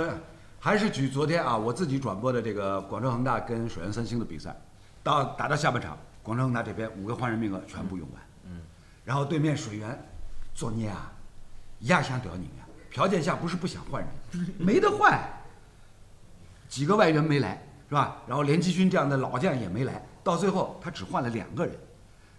[0.60, 4.56] 还是举昨天啊，我自己转播的这个广州恒大跟水原三星的比赛，
[5.02, 8.62] 到打到下半场，广州恒大这边五个换人名额全部用完，嗯，
[9.04, 10.00] 然后对面水源
[10.54, 11.12] 作孽啊，
[11.80, 15.20] 一下想屌你啊，条件下不是不想换人，没得换，
[16.70, 18.18] 几个外援没来是吧？
[18.28, 21.76] 然后连继勋这样的老将也没来，到最后他只换了两个人，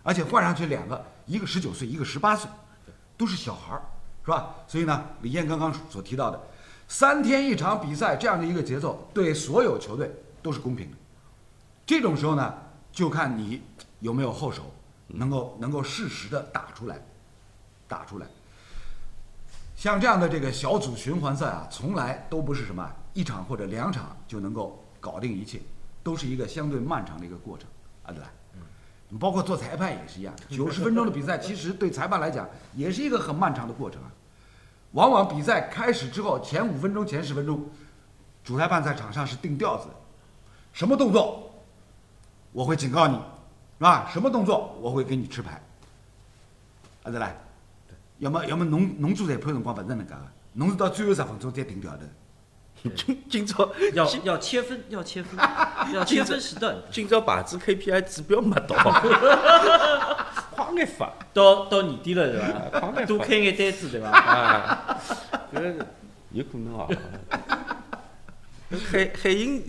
[0.03, 2.51] 而且换上去两个，一个十九岁，一个十八岁。
[3.19, 3.81] 都是小孩儿，
[4.27, 4.55] 是吧？
[4.69, 6.39] 所以呢，李艳刚刚所提到的，
[6.87, 10.97] 三天一场比赛这样的一个节奏，对所有球队都是公平的。
[11.87, 12.53] 这种时候呢，
[12.93, 13.63] 就看你
[14.01, 14.71] 有没有后手，
[15.07, 17.01] 能够能够适时的打出来，
[17.89, 18.27] 打出来。
[19.77, 25.61] 像这样的这个小组循环赛啊，从来都不是什么一场或者两场就能够搞定一切，
[26.03, 27.69] 都是一个相对漫长的一个过程，
[28.03, 28.33] 啊，对吧？
[29.21, 34.11] 包括做裁判也是一样， 九十分钟的比赛，其实对裁判来讲也是一个很漫长的过程啊。
[34.93, 37.65] 往往比赛开始之后，前五分钟、前十分钟，
[38.43, 39.87] 主裁判在场上是定调子，
[40.73, 41.55] 什么动作
[42.51, 44.09] 我会警告你，是吧？
[44.13, 45.63] 什么动作我会给你吃牌。
[47.05, 47.37] 啊，再来，
[48.19, 52.09] 要么要么侬侬做裁判辰光不是能干个，侬是到最后十分钟才定调的。
[52.95, 55.39] 今今朝要要切分，要切分，
[55.93, 56.77] 要切分时段。
[56.91, 58.77] 今朝牌子 KPI 指标没 到，
[60.55, 62.93] 快眼发，到到年底了是吧？
[63.07, 64.11] 多开眼单子对吧？
[64.11, 65.01] 啊，
[65.55, 65.75] 搿
[66.33, 66.87] 有可能啊。
[68.91, 69.63] 海海英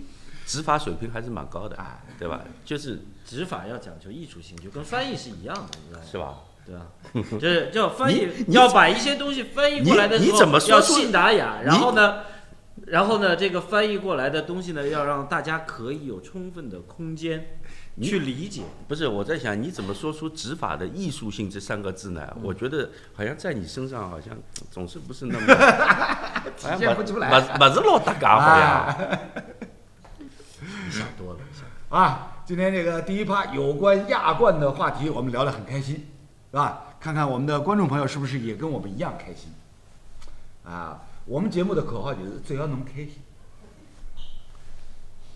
[0.46, 1.76] 执法水平还是蛮高的，
[2.18, 2.40] 对吧？
[2.64, 5.54] 就是执法要讲究艺术性，就跟翻译是一样
[5.92, 6.34] 的，是吧？
[6.66, 6.86] 对吧？
[7.40, 12.18] 就是要翻译，要把一些东西翻译过来的时候要信达雅，然后呢？
[12.90, 17.58] 然后呢，这个翻译过来的东西呢，要让大家可以有充分的空间
[18.00, 18.62] 去理解。
[18.86, 22.36] 不是我在想，你怎么说出“执法的艺术性”这三个字呢？
[22.42, 24.36] 我觉得好像在你身上好像
[24.70, 25.46] 总是不是那么
[26.56, 29.18] 体现不出来，不不是老大家伙呀。
[30.60, 32.36] 你 想多了，想啊！
[32.44, 35.96] 今天这个第一趴有关亚冠的话题，我们聊得很开心，
[36.50, 36.84] 是吧？
[36.98, 39.52] 看看我们的观众朋友是不是也跟我们一样开心
[40.64, 41.02] 啊？
[41.28, 43.10] 我们节目的口号就是只要侬开心，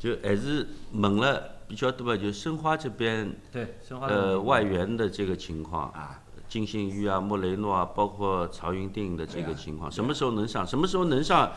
[0.01, 6.18] 就还是问了比较多，就申花这边对申花呃外援的这个情况啊，
[6.49, 10.66] 金信玉啊、莫雷诺啊，包括曹云定的这个情况，什么时候能上？
[10.66, 11.53] 什么时候能上？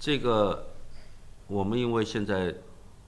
[0.00, 0.66] 这个
[1.46, 2.52] 我们因为现在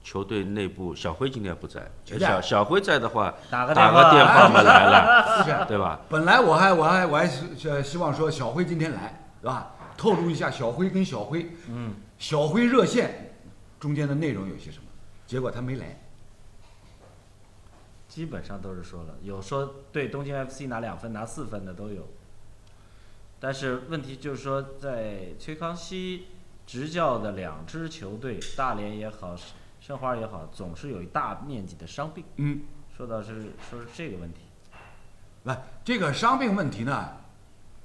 [0.01, 5.99] 球队内部小辉今天不在，小小辉在的话，打个打电话个电话嘛来了， 对吧？
[6.07, 9.73] 本来我还我还我还希希望说小辉今天来，是吧？
[10.01, 13.35] 透露一下小辉跟小辉，嗯，小辉热线
[13.79, 14.85] 中间的内容有些什么？
[15.27, 16.01] 结果他没来。
[18.07, 22.07] 基本上都是说了，有说对东京 FC 拿两分、拿四分的都有。
[23.39, 26.25] 但是问题就是说，在崔康熙
[26.65, 29.35] 执教的两支球队，大连也好，
[29.79, 32.25] 申花也好，总是有一大面积的伤病。
[32.37, 32.61] 嗯，
[32.97, 34.39] 说到是说是这个问题，
[35.43, 37.20] 来，这个伤病问题呢，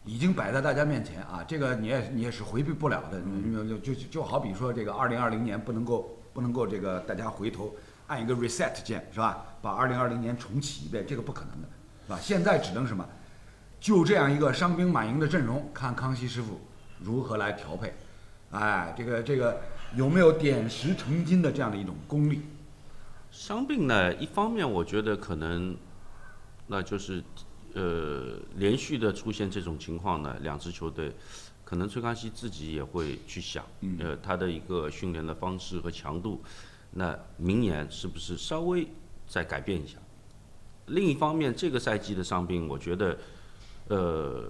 [0.07, 3.21] 已经摆在大家面前啊，这个你也你也是回避不了的。
[3.21, 7.75] 你就就就就好比说，这个二零二零年不能够不能够这个大家回头
[8.07, 9.45] 按一个 reset 键是吧？
[9.61, 11.69] 把二零二零年重启一遍，这个不可能的，
[12.07, 12.19] 是吧？
[12.23, 13.05] 现在只能什么？
[13.81, 16.61] 就这样一个伤兵满营的阵容，看康熙师傅
[17.01, 17.93] 如何来调配。
[18.53, 19.61] 哎，这个这个
[19.97, 22.43] 有没有点石成金的这样的一种功力？
[23.33, 25.77] 伤病呢，一方面我觉得可能，
[26.69, 27.23] 那就是
[27.77, 31.13] 呃连续的出现这种情况呢，两支球队
[31.63, 33.65] 可能崔康熙自己也会去想，
[34.01, 36.43] 呃他的一个训练的方式和强度，
[36.91, 38.89] 那明年是不是稍微
[39.29, 39.99] 再改变一下？
[40.87, 43.19] 另一方面，这个赛季的伤病，我觉得
[43.89, 44.49] 呃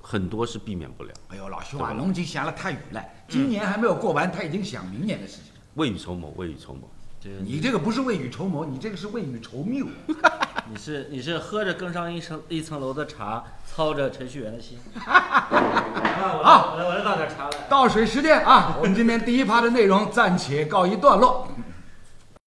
[0.00, 5.60] 很多是避免不了，哎呦，老兄啊，侬已经想了太远了，今年还没有过完，他已经想明年的事情了。
[5.74, 6.88] 未雨绸缪，未雨绸缪。
[7.22, 9.86] 这个你这个不是未雨绸缪，你这个是未雨绸缪。
[10.68, 14.76] 你是你是喝着更上一层一层楼的茶，操着程序员的心。
[15.06, 17.58] 啊，我来我我来倒点茶来。
[17.68, 21.46] 倒水时间啊，我们今天第一趴的内容暂且告一段落。